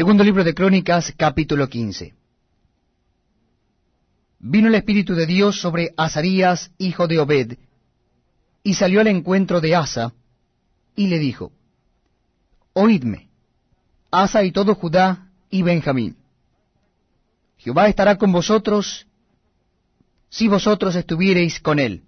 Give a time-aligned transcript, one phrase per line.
[0.00, 2.14] Segundo libro de Crónicas, capítulo 15.
[4.38, 7.58] Vino el Espíritu de Dios sobre Azarías, hijo de Obed,
[8.62, 10.14] y salió al encuentro de Asa,
[10.96, 11.52] y le dijo,
[12.72, 13.28] Oídme,
[14.10, 16.16] Asa y todo Judá y Benjamín.
[17.58, 19.06] Jehová estará con vosotros
[20.30, 22.04] si vosotros estuviereis con él,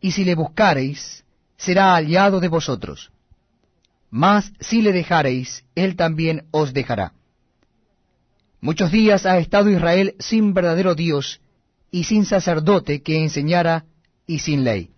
[0.00, 1.26] y si le buscareis,
[1.58, 3.12] será aliado de vosotros
[4.16, 7.12] mas si le dejareis, él también os dejará.
[8.62, 11.42] Muchos días ha estado Israel sin verdadero Dios,
[11.90, 13.84] y sin sacerdote que enseñara,
[14.26, 14.88] y sin ley.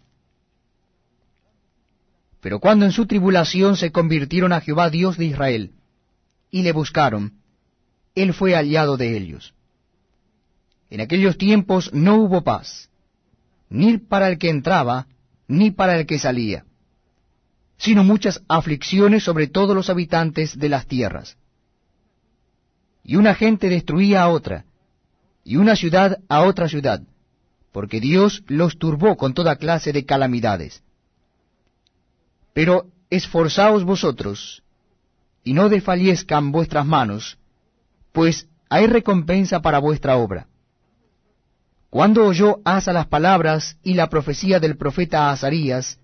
[2.40, 5.72] Pero cuando en su tribulación se convirtieron a Jehová Dios de Israel,
[6.52, 7.40] y le buscaron,
[8.14, 9.52] él fue aliado de ellos.
[10.90, 12.88] En aquellos tiempos no hubo paz,
[13.68, 15.08] ni para el que entraba,
[15.48, 16.64] ni para el que salía
[17.78, 21.36] sino muchas aflicciones sobre todos los habitantes de las tierras.
[23.04, 24.64] Y una gente destruía a otra,
[25.44, 27.02] y una ciudad a otra ciudad,
[27.72, 30.82] porque Dios los turbó con toda clase de calamidades.
[32.52, 34.62] Pero esforzaos vosotros,
[35.44, 37.38] y no desfallezcan vuestras manos,
[38.12, 40.48] pues hay recompensa para vuestra obra.
[41.90, 45.98] Cuando oyó Asa las palabras y la profecía del profeta Azarías,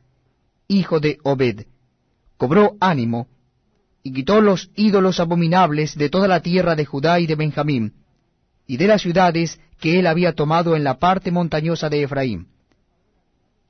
[0.69, 1.67] hijo de Obed,
[2.37, 3.29] cobró ánimo,
[4.03, 7.95] y quitó los ídolos abominables de toda la tierra de Judá y de Benjamín,
[8.67, 12.49] y de las ciudades que él había tomado en la parte montañosa de Efraín,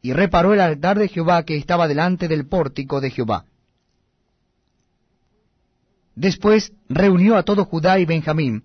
[0.02, 3.46] y reparó el altar de Jehová que estaba delante del pórtico de Jehová.
[6.14, 8.64] Después reunió a todo Judá y Benjamín,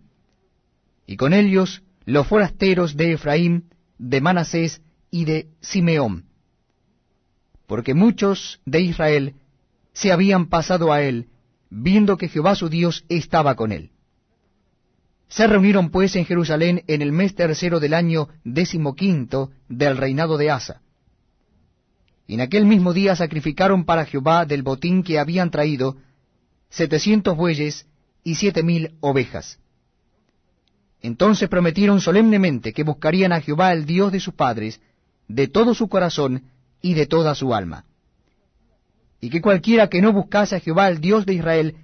[1.08, 6.29] y con ellos los forasteros de Efraín, de Manasés y de Simeón,
[7.70, 9.36] porque muchos de Israel
[9.94, 11.28] se habían pasado a él,
[11.70, 13.92] viendo que Jehová su Dios estaba con él.
[15.28, 20.50] Se reunieron pues en Jerusalén en el mes tercero del año decimoquinto del reinado de
[20.50, 20.82] Asa.
[22.26, 25.98] Y en aquel mismo día sacrificaron para Jehová del botín que habían traído
[26.72, 27.86] setecientos bueyes
[28.24, 29.60] y siete mil ovejas.
[31.04, 34.82] Entonces prometieron solemnemente que buscarían a Jehová el Dios de sus padres,
[35.28, 36.46] de todo su corazón
[36.82, 37.86] y de toda su alma.
[39.22, 41.76] Y que cualquiera que no buscase a Jehová el Dios de Israel,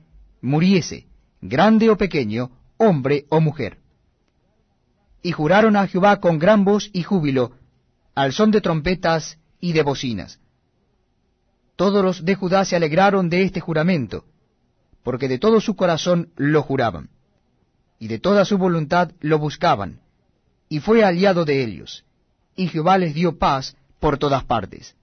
[0.41, 1.07] muriese,
[1.41, 3.79] grande o pequeño, hombre o mujer.
[5.21, 7.51] Y juraron a Jehová con gran voz y júbilo,
[8.13, 10.39] al son de trompetas y de bocinas.
[11.75, 14.23] Todos los de Judá se alegraron de este juramento,
[15.03, 17.09] porque de todo su corazón lo juraban,
[17.99, 19.99] y de toda su voluntad lo buscaban,
[20.69, 22.05] y fue aliado de ellos,
[22.55, 24.95] y Jehová les dio paz por todas partes.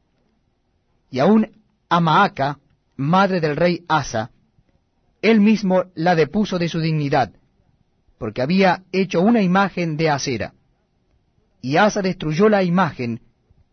[1.11, 1.51] Y aún
[1.89, 2.59] Amaaca,
[2.97, 4.31] madre del rey Asa,
[5.21, 7.33] él mismo la depuso de su dignidad,
[8.19, 10.55] porque había hecho una imagen de acera.
[11.61, 13.21] Y Asa destruyó la imagen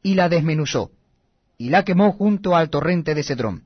[0.03, 0.91] y la desmenuzó,
[1.57, 3.63] y la quemó junto al torrente de Cedrón.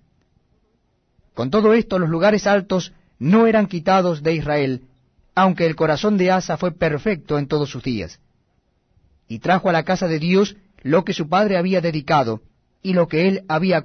[1.34, 4.84] Con todo esto los lugares altos no eran quitados de Israel,
[5.36, 8.20] aunque el corazón de Asa fue perfecto en todos sus días.
[9.28, 12.42] Y trajo a la casa de Dios lo que su padre había dedicado,
[12.82, 13.84] y lo que él había